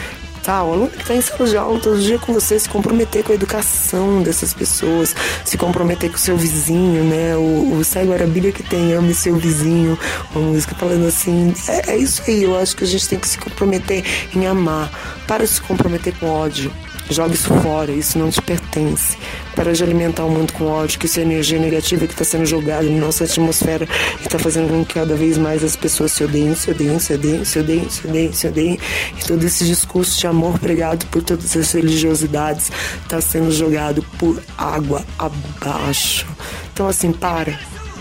[0.42, 3.22] Tá, o aluno que está em sala de aula todo dia com você, se comprometer
[3.22, 5.14] com a educação dessas pessoas,
[5.44, 7.36] se comprometer com o seu vizinho, né?
[7.36, 9.98] O, o Sai Guarabilha que tem Ame Seu Vizinho,
[10.34, 11.52] uma música falando assim.
[11.68, 14.02] É, é isso aí, eu acho que a gente tem que se comprometer
[14.34, 14.90] em amar.
[15.26, 16.72] Para de se comprometer com ódio.
[17.11, 19.16] Joga isso fora, isso não te pertence.
[19.54, 22.44] Para de alimentar o mundo com ódio, que isso é energia negativa que está sendo
[22.46, 23.88] jogada na nossa atmosfera
[24.20, 27.14] e está fazendo com que cada vez mais as pessoas se odeiem, se odeiem, se
[27.14, 28.78] odeiem, se odeiem, se odeiem, se odeiem.
[29.18, 32.70] E todo esse discurso de amor pregado por todas as religiosidades
[33.02, 36.26] está sendo jogado por água abaixo.
[36.72, 37.59] Então, assim, para,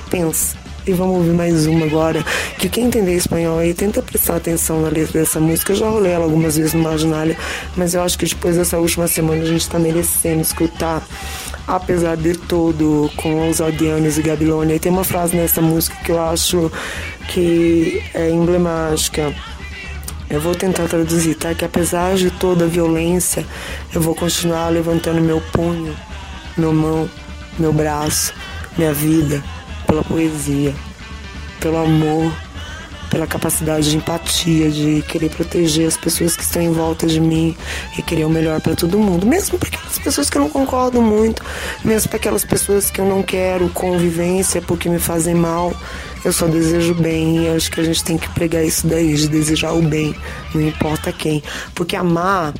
[0.09, 2.23] pensa e vamos ouvir mais uma agora.
[2.57, 5.73] Que quem entender espanhol aí tenta prestar atenção na letra dessa música.
[5.73, 7.37] Eu já rolei ela algumas vezes no Marginália,
[7.75, 11.05] mas eu acho que depois dessa última semana a gente está merecendo escutar.
[11.67, 14.75] Apesar de todo, com os Aldeanos e Gabilônia.
[14.75, 16.71] E tem uma frase nessa música que eu acho
[17.27, 19.33] que é emblemática.
[20.29, 21.53] Eu vou tentar traduzir, tá?
[21.53, 23.45] Que apesar de toda a violência,
[23.93, 25.93] eu vou continuar levantando meu punho,
[26.57, 27.09] meu mão,
[27.59, 28.33] meu braço,
[28.77, 29.43] minha vida,
[29.87, 30.75] pela poesia,
[31.59, 32.31] pelo amor,
[33.09, 37.55] pela capacidade de empatia, de querer proteger as pessoas que estão em volta de mim
[37.97, 41.01] e querer o melhor para todo mundo, mesmo para aquelas pessoas que eu não concordo
[41.01, 41.43] muito,
[41.83, 45.73] mesmo para aquelas pessoas que eu não quero convivência porque me fazem mal.
[46.25, 49.27] Eu só desejo bem e acho que a gente tem que pregar isso daí, de
[49.27, 50.15] desejar o bem,
[50.53, 51.41] não importa quem.
[51.73, 52.53] Porque amar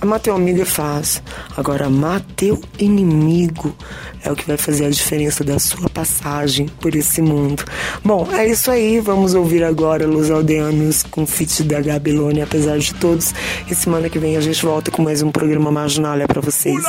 [0.00, 1.22] Amar teu amigo é fácil.
[1.56, 3.74] Agora, amar teu inimigo
[4.22, 7.64] é o que vai fazer a diferença da sua passagem por esse mundo.
[8.04, 9.00] Bom, é isso aí.
[9.00, 13.34] Vamos ouvir agora Los Aldeanos com feat da Gabilônia, apesar de todos.
[13.70, 16.82] E semana que vem a gente volta com mais um programa Marginalha para vocês.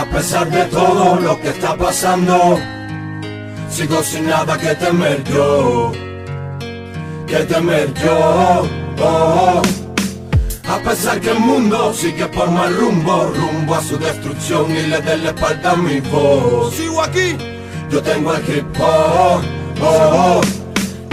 [0.00, 2.58] A pesar de todo lo que está pasando,
[3.68, 5.92] sigo sin nada que temer yo.
[7.26, 8.66] Que temer yo.
[8.98, 9.62] oh.
[10.66, 15.02] A pesar que el mundo sigue por mal rumbo, rumbo a su destrucción y le
[15.02, 16.74] dé la espalda a mi voz.
[16.74, 17.36] Sigo aquí,
[17.90, 19.42] yo tengo el hip hop,
[19.82, 20.40] oh,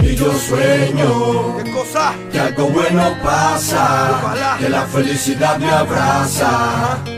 [0.00, 2.14] y yo sueño ¿Qué cosa?
[2.32, 7.17] que algo bueno pasa, que la felicidad me abraza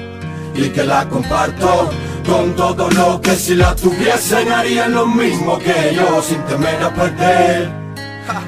[0.54, 1.90] y que la comparto
[2.26, 6.94] con todo lo que si la tuviesen harían lo mismo que yo sin temer a
[6.94, 7.70] perder.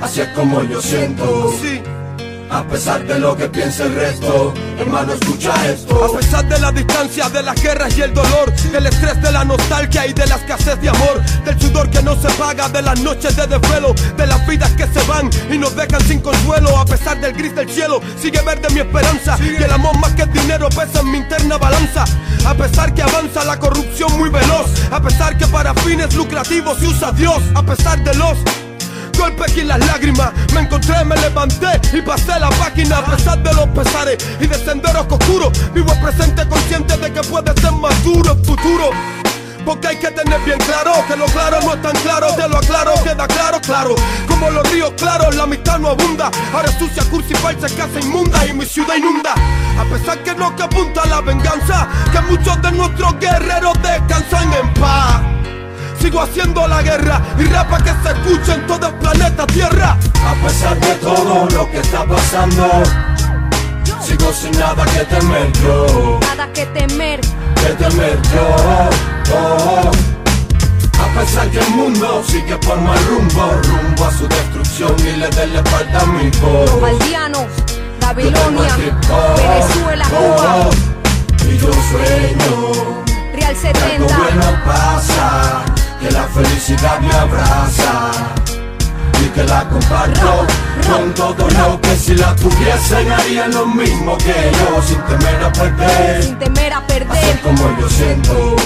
[0.01, 1.53] Así es como yo siento.
[2.53, 6.05] A pesar de lo que piensa el resto, hermano, escucha esto.
[6.05, 9.43] A pesar de la distancia, de las guerras y el dolor, del estrés, de la
[9.43, 13.01] nostalgia y de la escasez de amor, del sudor que no se paga, de las
[13.01, 16.77] noches de desvelo, de las vidas que se van y nos dejan sin consuelo.
[16.77, 19.39] A pesar del gris del cielo, sigue verde mi esperanza.
[19.41, 22.05] Y el amor más que el dinero pesa en mi interna balanza.
[22.45, 26.87] A pesar que avanza la corrupción muy veloz, a pesar que para fines lucrativos se
[26.87, 28.37] usa Dios, a pesar de los
[29.23, 33.53] golpes y las lágrimas Me encontré, me levanté y pasé la página A pesar de
[33.55, 38.05] los pesares y de senderos oscuros Vivo el presente consciente de que puede ser más
[38.05, 38.91] duro el futuro
[39.64, 42.59] porque hay que tener bien claro que lo claro no es tan claro, te lo
[42.59, 43.95] aclaro, queda claro, claro.
[44.27, 46.33] Como los ríos claros, la amistad no abunda.
[46.53, 49.35] Ahora sucia, cursi, falsa, casa inmunda y mi ciudad inunda.
[49.79, 54.75] A pesar que no que apunta la venganza, que muchos de nuestros guerreros descansan en
[54.75, 55.41] paz.
[56.03, 59.97] Sigo haciendo la guerra y rapa que se escuche en todo el planeta Tierra.
[60.27, 62.69] A pesar de todo lo que está pasando,
[64.01, 66.19] sigo sin nada que temer yo.
[66.23, 67.21] Nada que temer.
[67.21, 68.57] Que temer yo.
[69.33, 69.91] oh.
[71.01, 75.29] A pesar que el mundo sigue por mal rumbo, rumbo a su destrucción y le
[75.29, 76.81] dé la espalda a mi voz.
[76.83, 77.47] Maldianos,
[78.01, 78.77] Babilonia,
[79.37, 80.71] Venezuela, Cuba, oh,
[81.49, 83.03] Y yo sueño
[83.35, 84.17] Real que algo 70.
[84.19, 85.65] bueno pasa,
[86.03, 88.11] que la felicidad me abraza
[89.25, 90.47] y que la comparto
[90.91, 95.53] con todo lo que si la tuviesen harían lo mismo que yo sin temer a
[95.53, 96.23] perder.
[96.25, 97.41] Sin temer a Así perder.
[97.41, 98.57] como yo siento,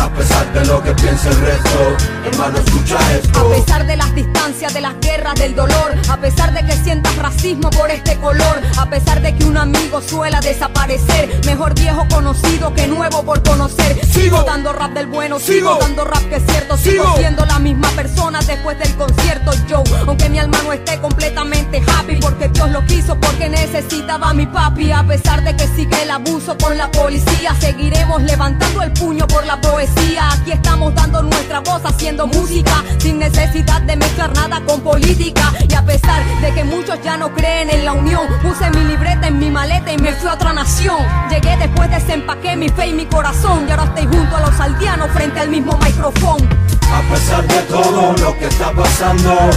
[0.00, 1.96] a pesar de lo que piensa el resto,
[2.26, 3.50] hermano escucha A esto.
[3.50, 7.70] pesar de las distancias, de las guerras, del dolor, a pesar de que sientas racismo
[7.70, 12.86] por este color, a pesar de que un amigo suela desaparecer, mejor viejo conocido que
[12.86, 13.98] nuevo por conocer.
[14.06, 15.78] Sigo dando rap del bueno, sigo, Sigo.
[15.80, 17.16] dando rap que es cierto, sigo, Sigo.
[17.18, 19.52] siendo la misma persona después del concierto.
[19.68, 24.34] Yo, aunque mi alma no esté completamente happy, porque Dios lo quiso, porque necesitaba a
[24.34, 28.92] mi papi, a pesar de que sigue el abuso con la policía, seguiremos levantando el
[28.92, 29.89] puño por la poesía.
[30.32, 35.52] Aquí estamos dando nuestra voz, haciendo música, sin necesidad de mezclar nada con política.
[35.68, 39.28] Y a pesar de que muchos ya no creen en la unión, puse mi libreta
[39.28, 40.98] en mi maleta y me fui a otra nación.
[41.28, 45.10] Llegué después desempaqué mi fe y mi corazón, y ahora estoy junto a los aldeanos
[45.10, 46.48] frente al mismo micrófono.
[46.92, 49.50] A pesar de todo lo que está pasando,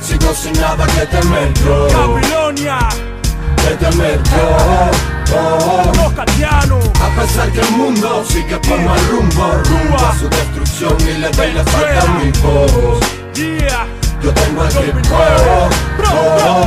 [0.00, 1.88] sigo sin nada que temer yo.
[1.88, 2.78] Babilonia,
[3.56, 5.13] Que temer yo.
[5.32, 6.12] Oh.
[6.14, 11.18] Catianos, A pesar que el mundo sigue por mal rumbo, rumbo a su destrucción y
[11.18, 13.00] le doy la espalda a mi voz.
[14.22, 15.68] Yo tengo el Bro, oh,
[15.98, 16.10] bro,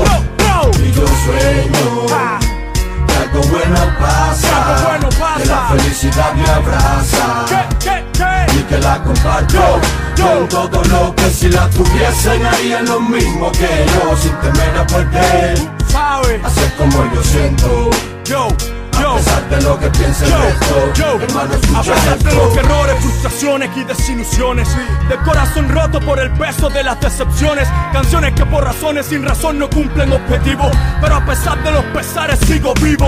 [0.04, 0.86] bro, bro.
[0.86, 2.40] y yo sueño Ah.
[3.08, 5.00] que algo bueno pasa,
[5.38, 7.46] Que la felicidad me abraza
[8.54, 9.80] y que la comparto
[10.18, 14.86] con todo lo que si la tuviesen harían lo mismo que yo sin temer a
[14.86, 15.58] perder.
[15.58, 17.90] Es como yo siento.
[18.28, 18.50] Yo,
[18.98, 19.16] A yo.
[19.16, 23.70] pesar de lo que piensa el Yo, yo, hermano, a pesar de los errores, frustraciones
[23.78, 24.68] y desilusiones,
[25.10, 29.60] de corazón roto por el peso de las decepciones, canciones que por razones sin razón
[29.60, 30.72] no cumplen objetivos,
[31.02, 33.08] pero a pesar de los pesares sigo vivo,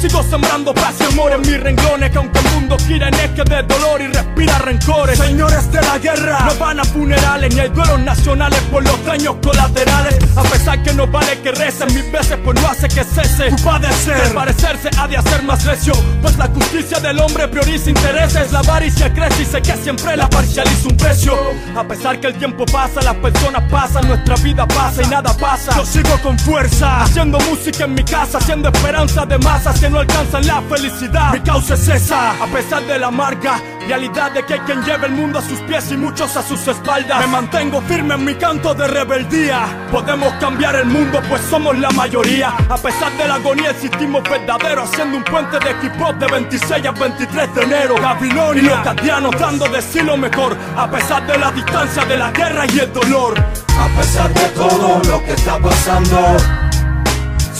[0.00, 3.44] Sigo sembrando paz y amor en mis renglones Que aunque el mundo gira en eje
[3.44, 5.18] de dolor y respira rencores.
[5.18, 6.46] Señores de la guerra.
[6.46, 10.16] No van a funerales ni hay duelos nacionales Por los daños colaterales.
[10.36, 13.50] A pesar que no vale que recen mil veces Pues no hace que cese.
[13.50, 14.16] Tu padecer.
[14.24, 18.60] El parecerse ha de hacer más recio Pues la justicia del hombre prioriza intereses La
[18.60, 21.34] avaricia crece y sé que siempre la parcializa un precio.
[21.76, 25.76] A pesar que el tiempo pasa, las personas pasan Nuestra vida pasa y nada pasa.
[25.76, 30.00] Yo sigo con fuerza Haciendo música en mi casa Haciendo esperanza de masas que no
[30.00, 31.32] alcanzan la felicidad.
[31.32, 35.06] Mi causa es esa A pesar de la amarga realidad de que hay quien lleva
[35.06, 37.20] el mundo a sus pies y muchos a sus espaldas.
[37.20, 39.88] Me mantengo firme en mi canto de rebeldía.
[39.90, 42.54] Podemos cambiar el mundo pues somos la mayoría.
[42.68, 45.70] A pesar de la agonía existimos verdaderos Haciendo un puente de
[46.02, 47.94] hop de 26 a 23 de enero.
[48.00, 50.56] Babilonia y los catianos dando de sí lo mejor.
[50.76, 53.38] A pesar de la distancia de la guerra y el dolor.
[53.38, 56.36] A pesar de todo lo que está pasando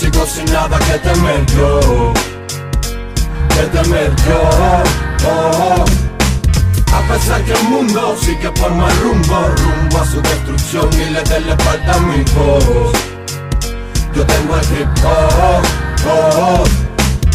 [0.01, 2.15] Sigo sin nada que temer yo.
[3.51, 4.83] Que temer yo.
[5.29, 6.00] Oh.
[6.93, 11.23] A pesar que el mundo sigue por mal rumbo Rumbo a su destrucción y le
[11.23, 12.93] dé la espalda a mi voz
[14.15, 14.89] Yo tengo el hip.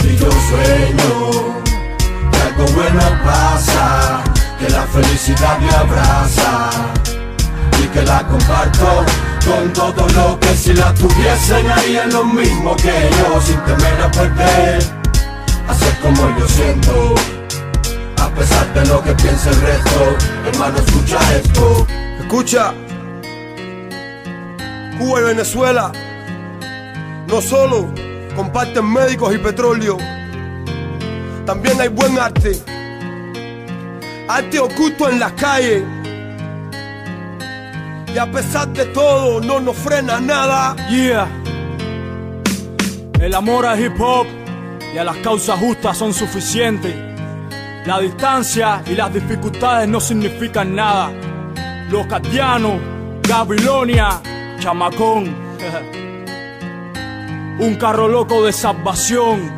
[0.03, 1.61] Y yo sueño
[2.31, 4.23] Que algo bueno pasa
[4.59, 6.69] Que la felicidad me abraza
[7.81, 9.05] Y que la comparto
[9.45, 14.09] con todo lo que si la tuviesen harían lo mismo que yo sin temer a
[14.09, 14.83] perder
[15.67, 17.15] hacer como yo siento
[18.35, 20.17] pesar de lo que piense el resto
[20.47, 21.87] hermano escucha esto
[22.19, 22.73] Escucha,
[24.97, 25.91] Cuba y Venezuela
[27.27, 27.89] no solo
[28.35, 29.97] comparten médicos y petróleo,
[31.45, 32.51] también hay buen arte,
[34.27, 35.83] arte oculto en las calles.
[38.13, 40.75] Y a pesar de todo, no nos frena nada.
[40.87, 41.27] Yeah.
[43.19, 44.25] El amor al hip hop
[44.93, 47.04] y a las causas justas son suficientes.
[47.85, 51.11] La distancia y las dificultades no significan nada.
[51.91, 52.81] Los catianos,
[53.29, 54.19] Babilonia,
[54.59, 55.25] chamacón.
[57.59, 59.51] Un carro loco de salvación.